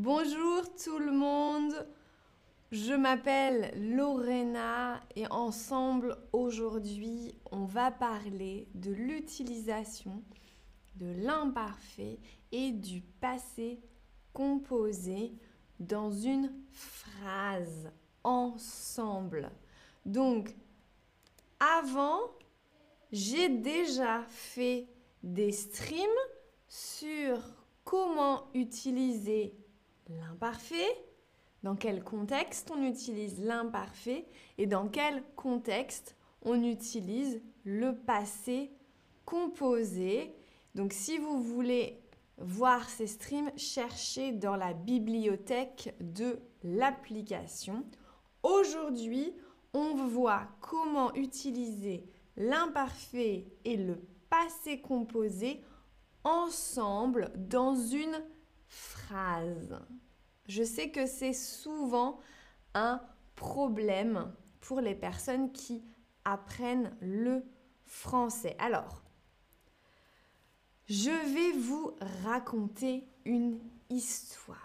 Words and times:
Bonjour 0.00 0.62
tout 0.76 1.00
le 1.00 1.10
monde, 1.10 1.74
je 2.70 2.92
m'appelle 2.92 3.72
Lorena 3.96 5.00
et 5.16 5.26
ensemble 5.26 6.16
aujourd'hui 6.32 7.34
on 7.50 7.64
va 7.64 7.90
parler 7.90 8.68
de 8.74 8.92
l'utilisation 8.92 10.22
de 10.94 11.10
l'imparfait 11.20 12.20
et 12.52 12.70
du 12.70 13.00
passé 13.20 13.80
composé 14.32 15.32
dans 15.80 16.12
une 16.12 16.54
phrase 16.70 17.90
ensemble. 18.22 19.50
Donc 20.06 20.54
avant, 21.58 22.20
j'ai 23.10 23.48
déjà 23.48 24.22
fait 24.28 24.86
des 25.24 25.50
streams 25.50 26.06
sur 26.68 27.40
comment 27.82 28.48
utiliser 28.54 29.56
l'imparfait, 30.08 31.04
dans 31.62 31.76
quel 31.76 32.02
contexte 32.04 32.70
on 32.70 32.82
utilise 32.82 33.40
l'imparfait 33.40 34.26
et 34.58 34.66
dans 34.66 34.88
quel 34.88 35.22
contexte 35.34 36.16
on 36.42 36.62
utilise 36.62 37.40
le 37.64 37.94
passé 37.94 38.70
composé? 39.24 40.34
Donc 40.74 40.92
si 40.92 41.18
vous 41.18 41.42
voulez 41.42 42.00
voir 42.38 42.88
ces 42.88 43.08
streams, 43.08 43.50
cherchez 43.56 44.32
dans 44.32 44.56
la 44.56 44.72
bibliothèque 44.72 45.94
de 46.00 46.38
l'application. 46.62 47.84
Aujourd'hui, 48.42 49.34
on 49.74 49.94
voit 50.06 50.48
comment 50.60 51.12
utiliser 51.14 52.04
l'imparfait 52.36 53.46
et 53.64 53.76
le 53.76 54.00
passé 54.30 54.80
composé 54.80 55.62
ensemble 56.22 57.32
dans 57.36 57.74
une 57.74 58.22
phrase. 58.68 59.80
Je 60.46 60.62
sais 60.62 60.90
que 60.90 61.06
c'est 61.06 61.32
souvent 61.32 62.20
un 62.74 63.00
problème 63.34 64.32
pour 64.60 64.80
les 64.80 64.94
personnes 64.94 65.50
qui 65.52 65.82
apprennent 66.24 66.96
le 67.00 67.42
français. 67.84 68.54
Alors, 68.58 69.02
je 70.86 71.10
vais 71.10 71.58
vous 71.58 71.96
raconter 72.24 73.08
une 73.24 73.58
histoire. 73.90 74.58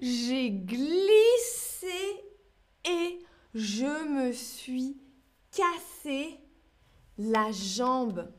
j'ai 0.01 0.49
glissé 0.49 1.87
et 2.83 3.19
je 3.53 4.09
me 4.09 4.31
suis 4.31 4.99
cassé 5.51 6.39
la 7.19 7.51
jambe. 7.51 8.33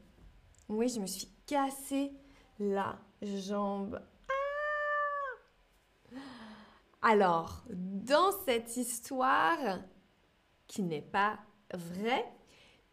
Oui, 0.68 0.88
je 0.88 0.98
me 0.98 1.06
suis 1.06 1.28
cassé 1.46 2.10
la 2.58 2.98
jambe. 3.22 4.02
Ah 6.12 6.16
Alors, 7.00 7.62
dans 7.70 8.32
cette 8.44 8.76
histoire, 8.76 9.78
qui 10.72 10.82
n'est 10.82 11.02
pas 11.02 11.38
vraie, 11.74 12.24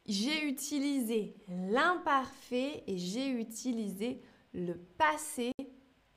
j'ai 0.05 0.43
utilisé 0.43 1.33
l'imparfait 1.47 2.83
et 2.87 2.97
j'ai 2.97 3.29
utilisé 3.29 4.21
le 4.53 4.73
passé 4.75 5.51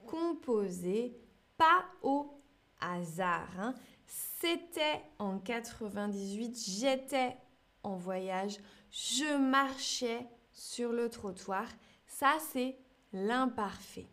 composé, 0.04 1.16
pas 1.56 1.84
au 2.02 2.42
hasard. 2.80 3.48
Hein. 3.60 3.74
C'était 4.06 5.02
en 5.20 5.38
98, 5.38 6.58
j'étais 6.80 7.36
en 7.84 7.94
voyage, 7.94 8.58
je 8.90 9.36
marchais 9.36 10.26
sur 10.52 10.92
le 10.92 11.08
trottoir. 11.10 11.68
Ça, 12.06 12.38
c'est 12.52 12.76
l'imparfait. 13.12 14.08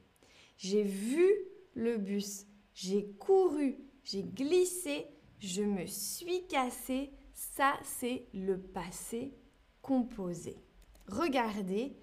J'ai 0.57 0.83
vu 0.83 1.27
le 1.73 1.97
bus, 1.97 2.45
j'ai 2.75 3.07
couru, 3.17 3.79
j'ai 4.03 4.23
glissé, 4.23 5.07
je 5.39 5.63
me 5.63 5.87
suis 5.87 6.45
cassé. 6.45 7.11
Ça, 7.39 7.79
c'est 7.83 8.27
le 8.33 8.59
passé 8.59 9.33
composé. 9.81 10.61
Regardez, 11.07 11.95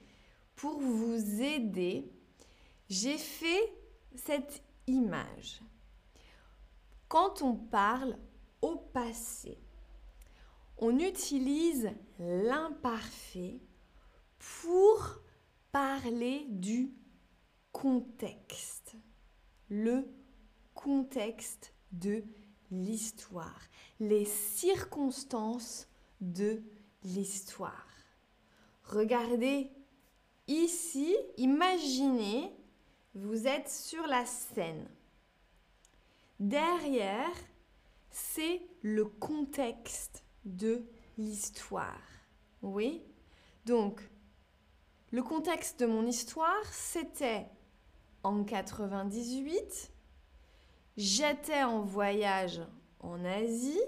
pour 0.54 0.80
vous 0.80 1.42
aider, 1.42 2.10
j'ai 2.88 3.18
fait 3.18 3.70
cette 4.14 4.62
image. 4.86 5.60
Quand 7.08 7.42
on 7.42 7.54
parle 7.54 8.16
au 8.62 8.76
passé, 8.76 9.58
on 10.78 10.98
utilise 10.98 11.90
l'imparfait 12.18 13.60
pour 14.38 15.20
parler 15.70 16.46
du 16.48 16.94
contexte. 17.72 18.96
Le 19.68 20.08
contexte 20.72 21.74
de 21.92 22.24
l'histoire. 22.70 23.60
Les 24.00 24.24
circonstances 24.24 25.88
de 26.20 26.62
l'histoire. 27.02 27.86
Regardez 28.84 29.70
ici, 30.48 31.16
imaginez, 31.36 32.52
vous 33.14 33.46
êtes 33.46 33.68
sur 33.68 34.06
la 34.06 34.26
scène. 34.26 34.88
Derrière, 36.38 37.34
c'est 38.10 38.62
le 38.82 39.06
contexte 39.06 40.24
de 40.44 40.84
l'histoire. 41.18 42.00
Oui 42.62 43.02
Donc, 43.64 44.00
le 45.12 45.22
contexte 45.22 45.80
de 45.80 45.86
mon 45.86 46.06
histoire, 46.06 46.64
c'était 46.72 47.46
en 48.22 48.44
98, 48.44 49.92
j'étais 50.96 51.62
en 51.62 51.82
voyage 51.82 52.60
en 53.00 53.24
Asie, 53.24 53.80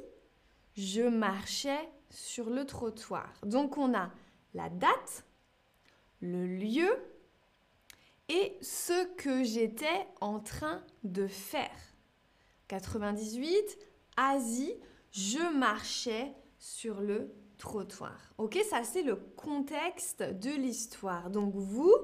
je 0.76 1.02
marchais 1.02 1.88
sur 2.10 2.50
le 2.50 2.64
trottoir. 2.64 3.32
Donc 3.44 3.76
on 3.78 3.94
a 3.94 4.10
la 4.54 4.69
date, 4.69 5.24
le 6.20 6.46
lieu 6.46 6.91
et 8.28 8.56
ce 8.60 9.06
que 9.16 9.42
j'étais 9.42 10.06
en 10.20 10.38
train 10.38 10.82
de 11.02 11.26
faire. 11.26 11.70
98, 12.69 13.78
Asie, 14.16 14.75
je 15.10 15.56
marchais 15.56 16.34
sur 16.58 17.00
le 17.00 17.34
trottoir. 17.56 18.32
Ok, 18.36 18.58
ça 18.69 18.84
c'est 18.84 19.02
le 19.02 19.16
contexte 19.16 20.22
de 20.22 20.50
l'histoire. 20.50 21.30
Donc 21.30 21.54
vous, 21.54 21.94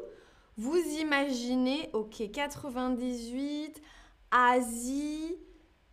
vous 0.56 0.76
imaginez, 0.76 1.90
ok, 1.92 2.30
98, 2.32 3.82
Asie, 4.30 5.36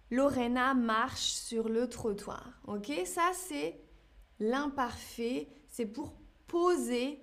Lorena 0.10 0.74
marche 0.74 1.32
sur 1.32 1.70
le 1.70 1.88
trottoir. 1.88 2.60
Ok, 2.68 2.92
ça 3.06 3.32
c'est 3.34 3.80
l'imparfait, 4.40 5.48
c'est 5.68 5.86
pour 5.86 6.14
poser 6.48 7.20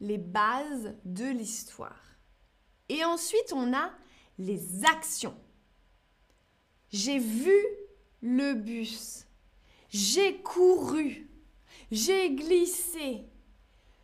les 0.00 0.18
bases 0.18 0.94
de 1.04 1.26
l'histoire. 1.26 2.00
Et 2.88 3.04
ensuite, 3.04 3.52
on 3.52 3.72
a 3.74 3.90
les 4.38 4.84
actions. 4.84 5.36
J'ai 6.90 7.18
vu 7.18 7.54
le 8.22 8.54
bus. 8.54 9.26
J'ai 9.88 10.40
couru. 10.42 11.28
J'ai 11.90 12.30
glissé. 12.34 13.24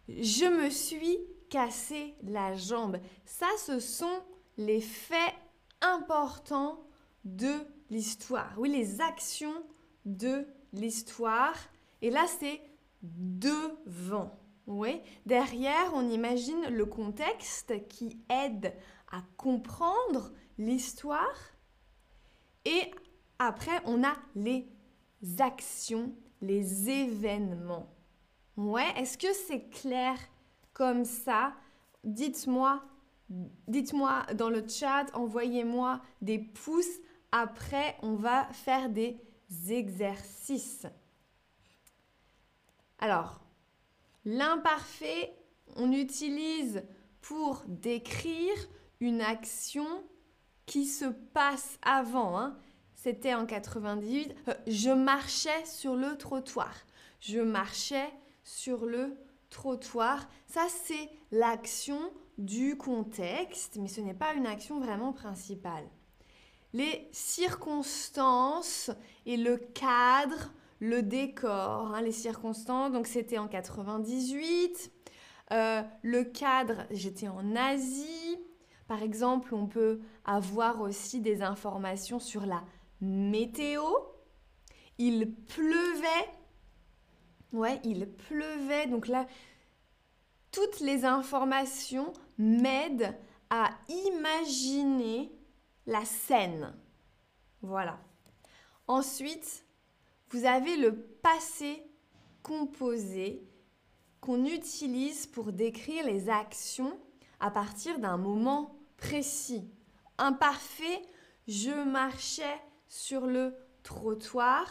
Je 0.09 0.45
me 0.47 0.71
suis 0.71 1.19
cassé 1.49 2.15
la 2.23 2.55
jambe. 2.55 2.99
Ça, 3.25 3.47
ce 3.59 3.81
sont 3.81 4.23
les 4.57 4.81
faits 4.81 5.35
importants 5.83 6.81
de 7.25 7.53
l'histoire. 7.91 8.53
Oui, 8.57 8.71
les 8.71 9.01
actions 9.01 9.65
de 10.05 10.47
l'histoire. 10.73 11.57
Et 12.03 12.11
là, 12.11 12.27
c'est 12.39 12.61
devant. 13.03 14.39
Oui. 14.67 15.01
Derrière, 15.27 15.93
on 15.95 16.09
imagine 16.09 16.69
le 16.69 16.87
contexte 16.87 17.87
qui 17.89 18.19
aide 18.29 18.75
à 19.11 19.23
comprendre 19.37 20.33
l'histoire. 20.59 21.37
Et 22.65 22.91
après, 23.39 23.81
on 23.87 24.05
a 24.05 24.15
les 24.35 24.69
actions, 25.39 26.15
les 26.41 26.89
événements. 26.91 27.89
Ouais, 28.57 28.93
est-ce 28.97 29.17
que 29.17 29.33
c'est 29.33 29.69
clair 29.71 30.17
comme 30.73 31.05
ça? 31.05 31.55
Dites-moi, 32.05 32.83
dites-moi 33.69 34.27
dans 34.35 34.51
le 34.51 34.67
chat, 34.67 35.07
envoyez-moi 35.15 36.01
des 36.21 36.39
pouces. 36.39 37.01
Après, 37.33 37.97
on 38.03 38.15
va 38.15 38.47
faire 38.53 38.91
des 38.91 39.17
exercices. 39.69 40.87
Alors, 42.99 43.41
L'imparfait, 44.25 45.35
on 45.77 45.93
utilise 45.93 46.83
pour 47.23 47.63
décrire 47.67 48.55
une 49.01 49.23
action 49.23 49.87
qui 50.67 50.85
se 50.85 51.07
passe 51.07 51.79
avant. 51.83 52.39
Hein. 52.39 52.57
C'était 52.95 53.35
en 53.35 53.47
98. 53.47 54.35
Euh, 54.49 54.55
je 54.67 54.91
marchais 54.91 55.65
sur 55.65 55.97
le 55.97 56.19
trottoir. 56.19 56.75
Je 57.21 57.41
marchais 57.41 58.11
sur 58.45 58.85
le 58.85 59.17
trottoir. 59.49 60.29
Ça, 60.47 60.67
c'est 60.85 61.09
l'action 61.33 61.99
du 62.41 62.77
contexte, 62.77 63.77
mais 63.77 63.89
ce 63.89 64.01
n'est 64.01 64.15
pas 64.15 64.33
une 64.35 64.47
action 64.47 64.81
vraiment 64.81 65.13
principale. 65.13 65.85
Les 66.73 67.09
circonstances 67.13 68.91
et 69.27 69.37
le 69.37 69.57
cadre, 69.57 70.53
le 70.79 71.03
décor, 71.03 71.95
hein, 71.95 72.01
les 72.01 72.13
circonstances, 72.13 72.93
donc 72.93 73.07
c'était 73.07 73.39
en 73.39 73.47
98. 73.47 74.91
Euh, 75.53 75.83
le 76.03 76.25
cadre, 76.25 76.87
j'étais 76.91 77.29
en 77.29 77.55
Asie. 77.57 78.39
Par 78.89 79.03
exemple, 79.03 79.55
on 79.55 79.67
peut 79.67 80.01
avoir 80.25 80.81
aussi 80.81 81.21
des 81.21 81.43
informations 81.43 82.19
sur 82.19 82.47
la 82.47 82.65
météo. 83.01 83.83
Il 84.99 85.35
pleuvait. 85.35 86.31
Ouais, 87.53 87.81
il 87.85 88.09
pleuvait. 88.09 88.87
Donc 88.87 89.09
là, 89.09 89.27
toutes 90.53 90.81
les 90.81 91.05
informations 91.05 92.13
m'aident 92.39 93.17
à 93.51 93.71
imaginer 93.89 95.33
la 95.87 96.05
scène. 96.05 96.75
Voilà. 97.63 97.99
Ensuite, 98.87 99.65
vous 100.31 100.45
avez 100.45 100.77
le 100.77 100.97
passé 100.97 101.83
composé 102.43 103.43
qu'on 104.21 104.45
utilise 104.45 105.27
pour 105.27 105.53
décrire 105.53 106.05
les 106.05 106.29
actions 106.29 106.99
à 107.41 107.51
partir 107.51 107.99
d'un 107.99 108.17
moment 108.17 108.79
précis. 108.97 109.71
Imparfait, 110.19 111.03
je 111.49 111.85
marchais 111.85 112.61
sur 112.87 113.27
le 113.27 113.55
trottoir. 113.83 114.67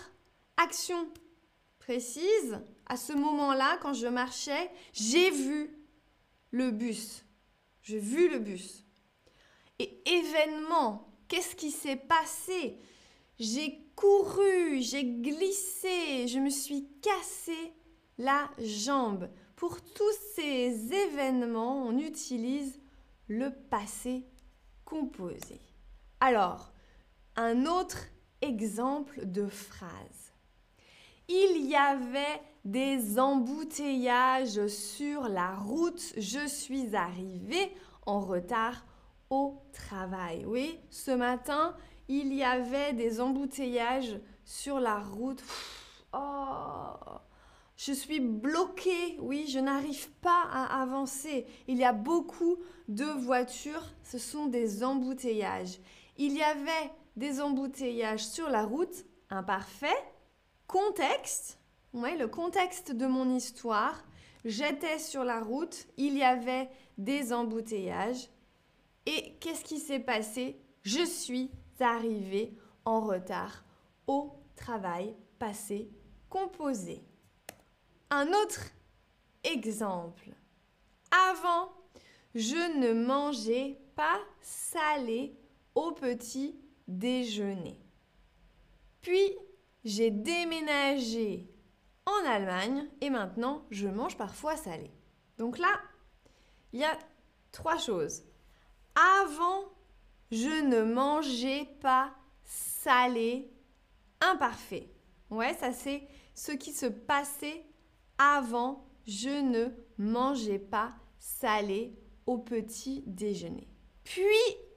Action 0.57 1.07
précise, 1.79 2.59
à 2.89 2.97
ce 2.97 3.13
moment-là, 3.13 3.77
quand 3.81 3.93
je 3.93 4.07
marchais, 4.07 4.71
j'ai 4.93 5.29
vu 5.29 5.69
le 6.51 6.71
bus. 6.71 7.23
J'ai 7.83 7.99
vu 7.99 8.29
le 8.29 8.39
bus. 8.39 8.83
Et 9.77 10.01
événement, 10.05 11.07
qu'est-ce 11.27 11.55
qui 11.55 11.71
s'est 11.71 11.95
passé? 11.95 12.77
J'ai 13.39 13.85
couru, 13.95 14.81
j'ai 14.81 15.05
glissé, 15.05 16.27
je 16.27 16.39
me 16.39 16.49
suis 16.49 16.89
cassé 17.01 17.73
la 18.17 18.49
jambe. 18.59 19.29
Pour 19.55 19.81
tous 19.81 20.15
ces 20.35 20.93
événements, 20.93 21.85
on 21.85 21.97
utilise 21.97 22.79
le 23.27 23.51
passé 23.51 24.25
composé. 24.83 25.61
Alors, 26.19 26.73
un 27.35 27.65
autre 27.65 28.07
exemple 28.41 29.25
de 29.25 29.47
phrase. 29.47 30.28
Il 31.31 31.67
y 31.67 31.75
avait 31.75 32.41
des 32.65 33.19
embouteillages 33.19 34.65
sur 34.65 35.29
la 35.29 35.51
route. 35.53 36.01
Je 36.17 36.47
suis 36.47 36.95
arrivée 36.95 37.71
en 38.07 38.19
retard 38.19 38.83
au 39.29 39.61
travail. 39.71 40.43
Oui, 40.47 40.79
ce 40.89 41.11
matin, 41.11 41.75
il 42.07 42.33
y 42.33 42.43
avait 42.43 42.93
des 42.93 43.21
embouteillages 43.21 44.19
sur 44.43 44.79
la 44.79 44.97
route. 44.97 45.43
Oh, 46.13 46.95
je 47.77 47.93
suis 47.93 48.19
bloquée, 48.19 49.17
oui, 49.19 49.45
je 49.47 49.59
n'arrive 49.59 50.09
pas 50.21 50.47
à 50.51 50.81
avancer. 50.81 51.45
Il 51.67 51.77
y 51.77 51.85
a 51.85 51.93
beaucoup 51.93 52.57
de 52.87 53.05
voitures, 53.05 53.85
ce 54.03 54.17
sont 54.17 54.47
des 54.47 54.83
embouteillages. 54.83 55.79
Il 56.17 56.35
y 56.35 56.41
avait 56.41 56.91
des 57.15 57.39
embouteillages 57.39 58.25
sur 58.25 58.49
la 58.49 58.63
route, 58.63 59.05
imparfait. 59.29 59.95
Contexte, 60.69 61.57
le 61.95 62.27
contexte 62.27 62.91
de 62.91 63.07
mon 63.07 63.35
histoire. 63.35 64.03
J'étais 64.45 64.99
sur 64.99 65.23
la 65.23 65.39
route, 65.39 65.87
il 65.97 66.15
y 66.15 66.21
avait 66.21 66.69
des 66.95 67.33
embouteillages. 67.33 68.29
Et 69.07 69.33
qu'est-ce 69.39 69.63
qui 69.63 69.79
s'est 69.79 69.99
passé? 69.99 70.61
Je 70.83 71.03
suis 71.03 71.49
arrivée 71.79 72.53
en 72.85 73.01
retard 73.01 73.63
au 74.05 74.35
travail 74.55 75.15
passé 75.39 75.89
composé. 76.29 77.01
Un 78.11 78.27
autre 78.27 78.61
exemple. 79.43 80.29
Avant, 81.31 81.71
je 82.35 82.77
ne 82.77 82.93
mangeais 82.93 83.79
pas 83.95 84.19
salé 84.39 85.35
au 85.73 85.93
petit 85.93 86.59
déjeuner. 86.87 87.81
Puis, 89.01 89.35
j'ai 89.83 90.11
déménagé 90.11 91.49
en 92.05 92.25
Allemagne 92.27 92.87
et 93.01 93.09
maintenant, 93.09 93.65
je 93.71 93.87
mange 93.87 94.17
parfois 94.17 94.55
salé. 94.55 94.91
Donc 95.37 95.57
là, 95.57 95.79
il 96.73 96.79
y 96.79 96.83
a 96.83 96.97
trois 97.51 97.77
choses. 97.77 98.23
Avant, 98.95 99.65
je 100.31 100.65
ne 100.65 100.83
mangeais 100.83 101.67
pas 101.81 102.13
salé 102.43 103.51
imparfait. 104.21 104.89
Ouais, 105.29 105.53
ça 105.53 105.71
c'est 105.71 106.07
ce 106.33 106.51
qui 106.51 106.71
se 106.71 106.85
passait 106.85 107.63
avant, 108.17 108.85
je 109.07 109.29
ne 109.41 109.67
mangeais 109.97 110.59
pas 110.59 110.93
salé 111.17 111.93
au 112.25 112.37
petit 112.37 113.03
déjeuner. 113.07 113.67
Puis, 114.03 114.23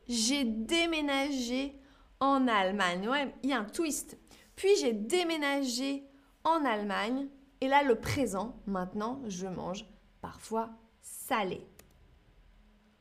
j'ai 0.09 0.45
déménagé 0.45 1.75
en 2.21 2.47
Allemagne. 2.49 3.09
Ouais, 3.09 3.35
il 3.43 3.51
y 3.51 3.53
a 3.53 3.59
un 3.59 3.65
twist. 3.65 4.17
Puis, 4.63 4.77
j'ai 4.77 4.93
déménagé 4.93 6.05
en 6.45 6.65
Allemagne. 6.65 7.27
Et 7.61 7.67
là, 7.67 7.83
le 7.83 7.97
présent, 7.97 8.55
maintenant, 8.65 9.21
je 9.27 9.49
mange 9.49 9.85
parfois 10.21 10.71
salé. 11.01 11.67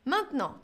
Maintenant, 0.05 0.55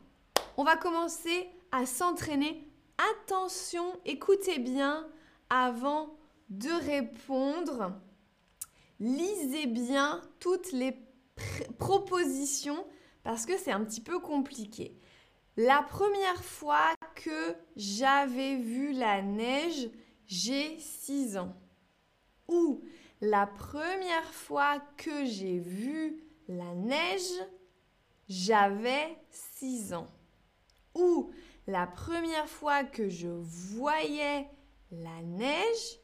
on 0.56 0.64
va 0.64 0.74
commencer 0.76 1.48
à 1.70 1.86
s'entraîner. 1.86 2.68
Attention, 3.12 3.84
écoutez 4.06 4.58
bien 4.58 5.06
avant 5.50 6.18
de 6.48 6.70
répondre 6.84 7.92
lisez 8.98 9.68
bien 9.68 10.20
toutes 10.40 10.72
les 10.72 10.98
propositions 11.78 12.84
parce 13.22 13.46
que 13.46 13.56
c'est 13.56 13.70
un 13.70 13.84
petit 13.84 14.00
peu 14.00 14.18
compliqué. 14.18 14.98
La 15.56 15.80
première 15.80 16.42
fois 16.42 16.92
que 17.14 17.54
j'avais 17.76 18.56
vu 18.56 18.90
la 18.90 19.22
neige, 19.22 19.90
j'ai 20.28 20.78
6 20.78 21.36
ans. 21.38 21.56
Ou 22.46 22.82
la 23.20 23.46
première 23.46 24.32
fois 24.32 24.78
que 24.96 25.24
j'ai 25.24 25.58
vu 25.58 26.22
la 26.46 26.74
neige, 26.74 27.32
j'avais 28.28 29.18
6 29.30 29.94
ans. 29.94 30.08
Ou 30.94 31.32
la 31.66 31.86
première 31.86 32.48
fois 32.48 32.84
que 32.84 33.08
je 33.08 33.28
voyais 33.28 34.48
la 34.90 35.22
neige, 35.22 35.98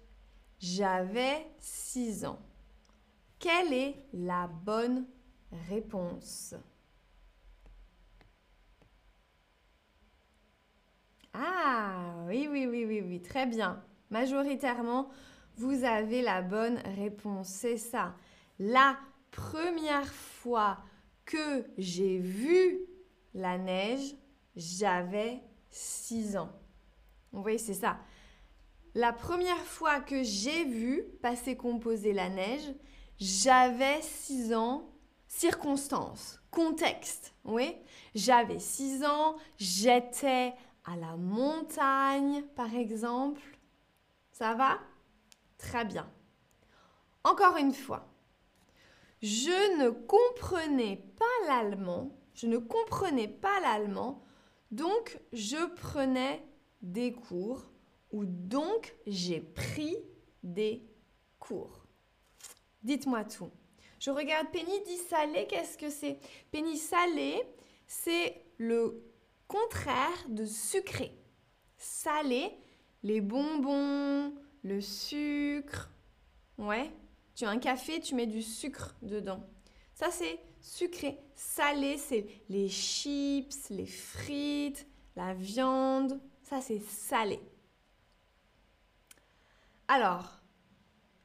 j'avais 0.59 1.47
6 1.59 2.25
ans. 2.25 2.41
Quelle 3.39 3.73
est 3.73 3.97
la 4.13 4.47
bonne 4.47 5.07
réponse? 5.69 6.55
Ah, 11.33 12.25
oui, 12.29 12.49
oui, 12.51 12.67
oui, 12.67 12.85
oui, 12.87 13.03
oui, 13.03 13.21
très 13.21 13.45
bien. 13.45 13.83
Majoritairement, 14.11 15.09
vous 15.57 15.85
avez 15.85 16.23
la 16.23 16.43
bonne 16.43 16.79
réponse. 16.97 17.49
C'est 17.49 17.77
ça. 17.77 18.15
La 18.59 18.97
première 19.31 20.13
fois 20.13 20.79
que 21.25 21.65
j'ai 21.79 22.19
vu 22.19 22.81
la 23.35 23.59
neige, 23.59 24.15
j'avais 24.57 25.43
6 25.71 26.37
ans. 26.37 26.53
Vous 27.33 27.43
voyez, 27.43 27.59
c'est 27.59 27.75
ça. 27.75 27.99
La 28.95 29.13
première 29.13 29.57
fois 29.57 30.01
que 30.01 30.23
j'ai 30.23 30.65
vu 30.65 31.03
passer 31.21 31.57
composer 31.57 32.13
la 32.13 32.29
neige, 32.29 32.75
j'avais 33.19 34.01
6 34.03 34.55
ans, 34.55 34.89
circonstances, 35.27 36.41
contexte, 36.51 37.35
oui. 37.45 37.75
J'avais 38.15 38.61
6 38.61 39.05
ans, 39.05 39.35
j'étais 39.57 40.55
à 40.85 40.97
la 40.97 41.17
montagne, 41.17 42.45
par 42.55 42.73
exemple. 42.75 43.43
Ça 44.35 44.53
va? 44.55 44.81
Très 45.59 45.85
bien. 45.85 46.11
Encore 47.23 47.57
une 47.57 47.73
fois, 47.73 48.05
je 49.23 49.79
ne 49.79 49.91
comprenais 49.91 50.97
pas 51.17 51.47
l'allemand, 51.47 52.11
je 52.35 52.49
ne 52.49 52.59
comprenais 52.59 53.29
pas 53.29 53.61
l'allemand, 53.61 54.25
donc 54.73 55.21
je 55.33 55.65
prenais 55.77 56.45
des 56.83 57.13
cours 57.13 57.63
ou 58.11 58.25
donc 58.25 58.97
j'ai 59.07 59.41
pris 59.41 59.97
des 60.43 60.85
cours. 61.39 61.87
Dites-moi 62.83 63.23
tout. 63.23 63.53
Je 64.01 64.11
regarde 64.11 64.51
Penny 64.51 64.83
dit 64.83 64.97
salé, 64.97 65.47
qu'est-ce 65.47 65.79
que 65.79 65.91
c'est? 65.91 66.19
Penny 66.51 66.77
salé, 66.77 67.41
c'est 67.87 68.45
le 68.59 69.01
contraire 69.47 70.25
de 70.27 70.45
sucré. 70.45 71.17
Salé, 71.77 72.59
les 73.05 73.21
bonbons, 73.21 74.35
le 74.65 74.81
sucre. 74.81 75.91
Ouais. 76.59 76.91
Tu 77.37 77.45
as 77.45 77.51
un 77.51 77.59
café, 77.59 78.01
tu 78.01 78.15
mets 78.15 78.27
du 78.27 78.43
sucre 78.43 78.97
dedans. 79.03 79.45
Ça, 79.95 80.11
c'est 80.11 80.41
sucré. 80.61 81.21
Salé, 81.35 81.99
c'est 81.99 82.27
les 82.49 82.69
chips, 82.69 83.69
les 83.71 83.87
frites, 83.87 84.87
la 85.17 85.35
viande. 85.35 86.21
Ça, 86.43 86.61
c'est 86.61 86.81
salé. 86.81 87.41
Alors, 89.87 90.41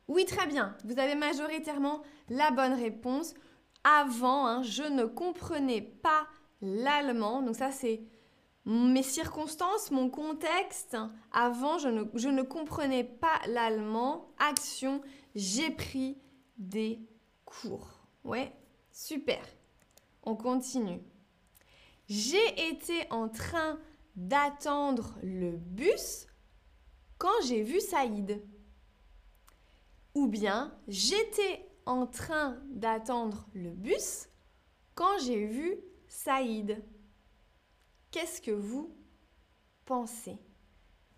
oui, 0.07 0.25
très 0.25 0.47
bien. 0.47 0.75
Vous 0.83 0.99
avez 0.99 1.15
majoritairement 1.15 2.01
la 2.27 2.51
bonne 2.51 2.73
réponse. 2.73 3.33
Avant, 3.83 4.47
hein, 4.47 4.63
je 4.63 4.83
ne 4.83 5.05
comprenais 5.05 5.81
pas 5.81 6.27
l'allemand. 6.61 7.41
Donc 7.41 7.55
ça, 7.55 7.71
c'est 7.71 8.01
mes 8.65 9.03
circonstances, 9.03 9.91
mon 9.91 10.09
contexte. 10.09 10.97
Avant, 11.31 11.77
je 11.77 11.87
ne, 11.87 12.41
comprenais 12.41 13.03
pas 13.03 13.39
l'allemand. 13.47 14.31
Action, 14.37 15.01
j'ai 15.35 15.71
pris 15.71 16.17
des 16.57 16.99
cours. 17.45 18.07
Ouais, 18.23 18.53
super. 18.91 19.41
On 20.23 20.35
continue. 20.35 21.01
J'ai 22.07 22.69
été 22.69 23.07
en 23.11 23.29
train 23.29 23.79
d'attendre 24.15 25.17
le 25.23 25.51
bus 25.51 26.27
quand 27.17 27.41
j'ai 27.45 27.63
vu 27.63 27.79
Saïd. 27.79 28.43
Ou 30.15 30.27
bien 30.27 30.75
j'étais 30.87 31.69
en 31.85 32.07
train 32.07 32.57
d'attendre 32.69 33.47
le 33.53 33.71
bus 33.71 34.27
quand 34.95 35.17
j'ai 35.23 35.45
vu 35.45 35.77
Saïd. 36.07 36.83
Qu'est-ce 38.11 38.41
que 38.41 38.51
vous 38.51 38.95
pensez? 39.85 40.37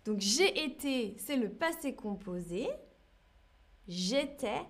Donc 0.04 0.20
j'ai 0.20 0.64
été, 0.64 1.16
c'est 1.18 1.36
le 1.36 1.50
passé 1.50 1.94
composé. 1.94 2.68
J'étais, 3.88 4.62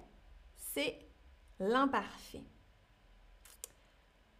c'est 0.57 0.99
l'imparfait. 1.59 2.45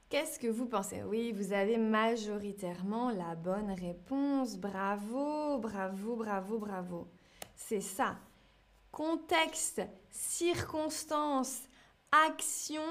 Qu'est-ce 0.09 0.39
que 0.39 0.47
vous 0.47 0.67
pensez? 0.67 1.03
Oui, 1.03 1.33
vous 1.33 1.55
avez 1.55 1.79
majoritairement 1.79 3.11
la 3.11 3.35
bonne 3.35 3.71
réponse. 3.71 4.59
Bravo, 4.59 5.59
bravo, 5.59 6.17
bravo, 6.17 6.59
bravo. 6.59 7.09
C'est 7.57 7.81
ça. 7.81 8.19
Contexte, 8.91 9.81
circonstance, 10.11 11.63
action 12.11 12.83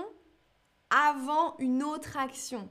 avant 0.90 1.56
une 1.60 1.84
autre 1.84 2.18
action. 2.18 2.68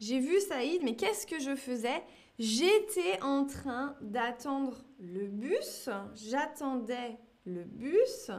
J'ai 0.00 0.18
vu 0.18 0.40
Saïd, 0.40 0.82
mais 0.82 0.96
qu'est-ce 0.96 1.26
que 1.26 1.38
je 1.38 1.54
faisais? 1.54 2.02
J'étais 2.38 3.22
en 3.22 3.44
train 3.44 3.96
d'attendre 4.00 4.82
le 4.98 5.26
bus. 5.26 5.90
J'attendais 6.14 7.18
le 7.44 7.64
bus. 7.64 8.30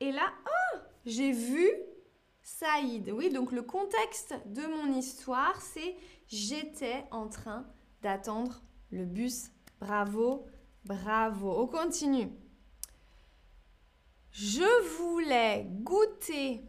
Et 0.00 0.10
là, 0.10 0.32
oh, 0.46 0.78
j'ai 1.06 1.30
vu 1.30 1.70
Saïd. 2.42 3.10
Oui, 3.10 3.30
donc 3.30 3.52
le 3.52 3.62
contexte 3.62 4.34
de 4.46 4.62
mon 4.66 4.92
histoire, 4.92 5.60
c'est 5.60 5.94
j'étais 6.26 7.04
en 7.12 7.28
train 7.28 7.64
d'attendre 8.02 8.60
le 8.90 9.04
bus. 9.04 9.52
Bravo, 9.78 10.46
bravo. 10.84 11.60
On 11.60 11.68
continue. 11.68 12.28
Je 14.32 14.96
voulais 14.96 15.64
goûter 15.68 16.64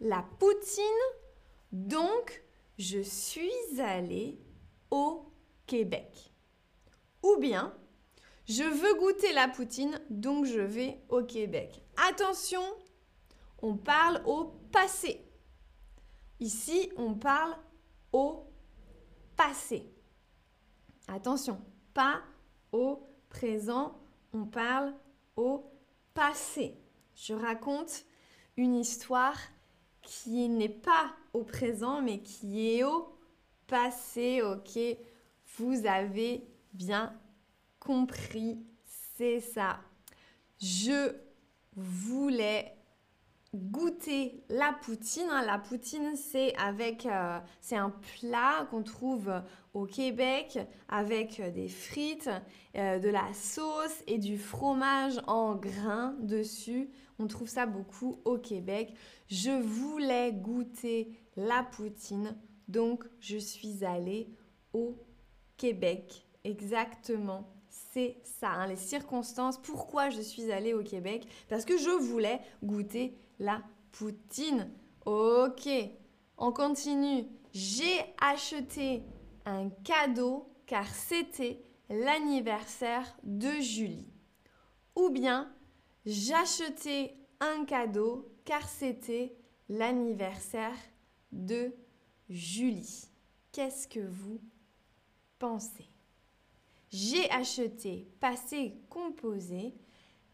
la 0.00 0.22
poutine, 0.38 0.84
donc 1.72 2.43
je 2.78 3.00
suis 3.00 3.80
allée 3.80 4.38
au 4.90 5.32
Québec. 5.66 6.32
Ou 7.22 7.36
bien, 7.38 7.74
je 8.46 8.62
veux 8.62 8.98
goûter 8.98 9.32
la 9.32 9.48
poutine, 9.48 10.00
donc 10.10 10.44
je 10.44 10.60
vais 10.60 11.00
au 11.08 11.22
Québec. 11.22 11.80
Attention, 12.08 12.62
on 13.62 13.76
parle 13.76 14.22
au 14.26 14.44
passé. 14.70 15.24
Ici, 16.40 16.92
on 16.96 17.14
parle 17.14 17.56
au 18.12 18.44
passé. 19.36 19.90
Attention, 21.08 21.60
pas 21.94 22.22
au 22.72 23.06
présent, 23.28 23.98
on 24.32 24.44
parle 24.44 24.94
au 25.36 25.70
passé. 26.12 26.76
Je 27.14 27.34
raconte 27.34 28.04
une 28.56 28.74
histoire 28.74 29.38
qui 30.02 30.48
n'est 30.48 30.68
pas 30.68 31.14
au 31.34 31.42
présent, 31.44 32.00
mais 32.00 32.20
qui 32.20 32.78
est 32.78 32.84
au 32.84 33.18
passé. 33.66 34.40
Ok, 34.40 34.78
vous 35.58 35.86
avez 35.86 36.46
bien 36.72 37.12
compris, 37.78 38.64
c'est 39.16 39.40
ça. 39.40 39.80
Je 40.58 41.14
voulais 41.76 42.73
goûter 43.54 44.42
la 44.48 44.72
poutine. 44.72 45.28
Hein. 45.30 45.44
La 45.46 45.58
poutine, 45.58 46.16
c'est 46.16 46.54
avec, 46.56 47.06
euh, 47.06 47.38
un 47.72 47.90
plat 47.90 48.66
qu'on 48.70 48.82
trouve 48.82 49.32
au 49.72 49.86
Québec 49.86 50.58
avec 50.88 51.40
des 51.52 51.68
frites, 51.68 52.30
euh, 52.76 52.98
de 52.98 53.08
la 53.08 53.32
sauce 53.32 54.02
et 54.06 54.18
du 54.18 54.38
fromage 54.38 55.20
en 55.26 55.54
grains 55.54 56.16
dessus. 56.20 56.90
On 57.18 57.26
trouve 57.26 57.48
ça 57.48 57.66
beaucoup 57.66 58.20
au 58.24 58.38
Québec. 58.38 58.94
Je 59.28 59.50
voulais 59.50 60.32
goûter 60.32 61.12
la 61.36 61.62
poutine, 61.62 62.36
donc 62.68 63.04
je 63.20 63.36
suis 63.36 63.84
allée 63.84 64.28
au 64.72 64.96
Québec. 65.56 66.26
Exactement 66.44 67.54
c'est 67.94 68.16
ça, 68.24 68.50
hein, 68.50 68.66
les 68.66 68.76
circonstances. 68.76 69.58
Pourquoi 69.58 70.10
je 70.10 70.20
suis 70.20 70.50
allée 70.50 70.74
au 70.74 70.82
Québec? 70.82 71.26
Parce 71.48 71.64
que 71.64 71.76
je 71.76 71.90
voulais 71.90 72.40
goûter 72.62 73.16
la 73.38 73.62
poutine. 73.92 74.70
Ok, 75.04 75.68
on 76.38 76.52
continue. 76.52 77.26
J'ai 77.52 78.00
acheté 78.20 79.02
un 79.44 79.70
cadeau 79.84 80.50
car 80.66 80.86
c'était 80.88 81.62
l'anniversaire 81.88 83.16
de 83.22 83.60
Julie. 83.60 84.08
Ou 84.96 85.10
bien 85.10 85.52
j'achetais 86.06 87.16
un 87.40 87.64
cadeau 87.64 88.32
car 88.44 88.68
c'était 88.68 89.36
l'anniversaire 89.68 90.76
de 91.32 91.74
Julie. 92.28 93.08
Qu'est-ce 93.52 93.86
que 93.86 94.00
vous 94.00 94.40
pensez? 95.38 95.88
J'ai 96.90 97.28
acheté, 97.30 98.08
passé 98.20 98.74
composé, 98.88 99.74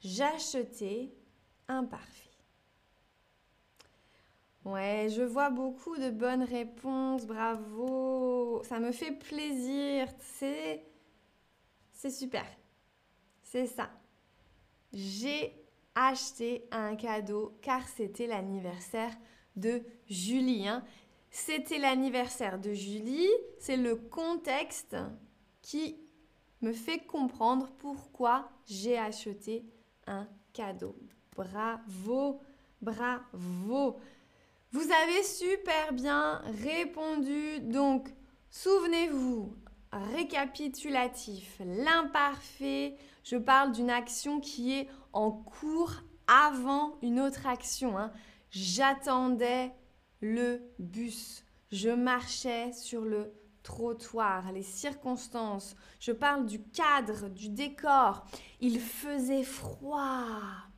j'achetais 0.00 1.12
imparfait. 1.68 2.29
Ouais, 4.64 5.08
je 5.08 5.22
vois 5.22 5.48
beaucoup 5.50 5.96
de 5.96 6.10
bonnes 6.10 6.42
réponses, 6.42 7.26
bravo. 7.26 8.62
Ça 8.64 8.78
me 8.78 8.92
fait 8.92 9.12
plaisir, 9.12 10.06
c'est 10.18 10.84
super. 12.10 12.44
C'est 13.42 13.66
ça. 13.66 13.90
J'ai 14.92 15.54
acheté 15.94 16.68
un 16.70 16.94
cadeau 16.94 17.58
car 17.62 17.86
c'était 17.88 18.26
l'anniversaire 18.26 19.12
de 19.56 19.82
Julie. 20.08 20.68
Hein. 20.68 20.84
C'était 21.30 21.78
l'anniversaire 21.78 22.58
de 22.58 22.72
Julie, 22.72 23.30
c'est 23.58 23.76
le 23.76 23.96
contexte 23.96 24.96
qui 25.62 25.96
me 26.60 26.72
fait 26.72 26.98
comprendre 26.98 27.70
pourquoi 27.78 28.50
j'ai 28.66 28.98
acheté 28.98 29.64
un 30.06 30.28
cadeau. 30.52 30.96
Bravo, 31.34 32.40
bravo. 32.82 33.98
Vous 34.72 34.88
avez 35.02 35.24
super 35.24 35.92
bien 35.92 36.42
répondu. 36.62 37.60
Donc, 37.60 38.08
souvenez-vous, 38.50 39.56
récapitulatif, 39.90 41.60
l'imparfait, 41.64 42.96
je 43.24 43.36
parle 43.36 43.72
d'une 43.72 43.90
action 43.90 44.38
qui 44.38 44.74
est 44.74 44.88
en 45.12 45.32
cours 45.32 45.94
avant 46.28 46.98
une 47.02 47.18
autre 47.18 47.48
action. 47.48 47.98
Hein. 47.98 48.12
J'attendais 48.50 49.72
le 50.20 50.60
bus. 50.78 51.44
Je 51.72 51.90
marchais 51.90 52.72
sur 52.72 53.00
le 53.00 53.32
trottoir, 53.62 54.52
les 54.52 54.62
circonstances, 54.62 55.76
je 55.98 56.12
parle 56.12 56.46
du 56.46 56.62
cadre, 56.62 57.28
du 57.28 57.48
décor. 57.48 58.24
Il 58.60 58.80
faisait 58.80 59.44
froid. 59.44 60.69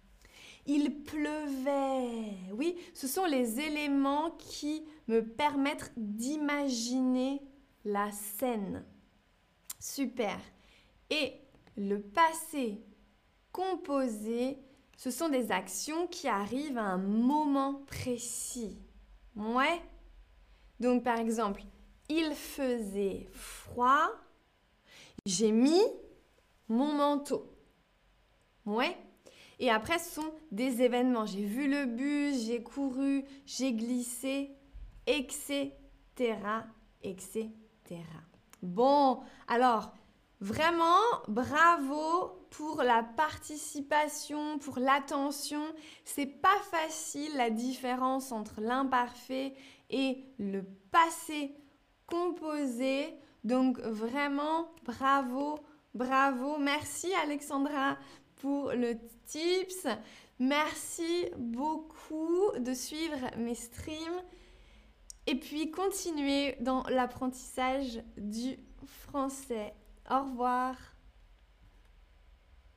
Il 0.67 1.03
pleuvait. 1.03 2.35
Oui, 2.53 2.77
ce 2.95 3.09
sont 3.09 3.25
les 3.25 3.61
éléments 3.61 4.31
qui 4.33 4.85
me 5.09 5.21
permettent 5.21 5.93
d'imaginer 5.97 7.43
la 7.85 8.11
scène. 8.13 8.85
Super. 9.81 10.39
Et 11.11 11.35
le 11.77 12.01
passé 12.01 12.81
composé, 13.51 14.59
ce 14.97 15.11
sont 15.11 15.29
des 15.29 15.51
actions 15.51 16.07
qui 16.07 16.29
arrivent 16.29 16.79
à 16.79 16.85
un 16.85 16.99
moment 16.99 17.83
précis. 17.87 18.79
Ouais. 19.35 19.83
Donc 20.79 21.03
par 21.03 21.19
exemple, 21.19 21.63
il 22.09 22.35
faisait 22.35 23.29
froid, 23.33 24.11
j'ai 25.27 25.51
mis 25.51 25.83
mon 26.69 26.93
manteau. 26.93 27.53
Ouais. 28.65 28.97
Et 29.63 29.71
après, 29.71 30.01
ce 30.01 30.17
sont 30.17 30.35
des 30.51 30.83
événements. 30.83 31.25
J'ai 31.25 31.45
vu 31.45 31.69
le 31.69 31.87
bus, 31.87 32.47
j'ai 32.47 32.65
couru, 32.65 33.25
j'ai 33.47 33.73
glissé, 33.73 34.51
etc., 35.07 35.71
etc. 37.05 37.49
Bon, 38.61 39.21
alors, 39.47 39.95
vraiment, 40.41 40.99
bravo 41.29 42.45
pour 42.51 42.83
la 42.83 43.05
participation, 43.05 44.59
pour 44.59 44.81
l'attention. 44.81 45.63
C'est 46.05 46.27
pas 46.27 46.59
facile 46.73 47.31
la 47.37 47.51
différence 47.51 48.33
entre 48.33 48.61
l'imparfait 48.61 49.55
et 49.91 50.25
le 50.41 50.65
passé 50.91 51.55
composé. 52.09 53.15
Donc, 53.45 53.79
vraiment, 53.79 54.73
bravo, 54.85 55.61
bravo. 55.95 56.59
Merci 56.59 57.15
Alexandra 57.23 57.97
pour 58.43 58.73
le 58.73 58.99
tips. 59.27 59.87
Merci 60.41 61.27
beaucoup 61.39 62.51
de 62.59 62.75
suivre 62.75 63.19
mes 63.39 63.55
streams 63.55 64.21
et 65.29 65.37
puis 65.37 65.71
continuer 65.71 66.57
dans 66.61 66.83
l'apprentissage 66.89 68.03
du 68.17 68.59
français. 68.85 69.73
Au 70.11 70.25
revoir. 70.25 70.92